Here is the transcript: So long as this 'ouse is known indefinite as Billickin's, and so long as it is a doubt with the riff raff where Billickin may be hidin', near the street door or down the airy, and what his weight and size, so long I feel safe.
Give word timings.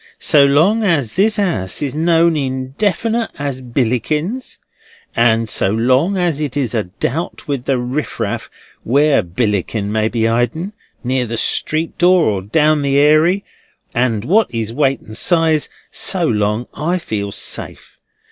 So 0.17 0.43
long 0.43 0.83
as 0.83 1.13
this 1.13 1.37
'ouse 1.37 1.79
is 1.83 1.95
known 1.95 2.35
indefinite 2.35 3.29
as 3.37 3.61
Billickin's, 3.61 4.57
and 5.15 5.47
so 5.47 5.69
long 5.69 6.17
as 6.17 6.39
it 6.39 6.57
is 6.57 6.73
a 6.73 6.85
doubt 6.85 7.47
with 7.47 7.65
the 7.65 7.77
riff 7.77 8.19
raff 8.19 8.49
where 8.83 9.21
Billickin 9.21 9.91
may 9.91 10.07
be 10.07 10.21
hidin', 10.23 10.73
near 11.03 11.27
the 11.27 11.37
street 11.37 11.99
door 11.99 12.23
or 12.25 12.41
down 12.41 12.81
the 12.81 12.97
airy, 12.97 13.45
and 13.93 14.25
what 14.25 14.51
his 14.51 14.73
weight 14.73 15.01
and 15.01 15.15
size, 15.17 15.69
so 15.91 16.25
long 16.25 16.65
I 16.73 16.97
feel 16.97 17.31
safe. 17.31 17.99